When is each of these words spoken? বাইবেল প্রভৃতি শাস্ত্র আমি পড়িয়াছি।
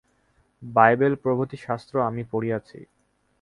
বাইবেল 0.63 1.13
প্রভৃতি 1.23 1.57
শাস্ত্র 1.57 1.95
আমি 2.01 2.23
পড়িয়াছি। 2.31 2.79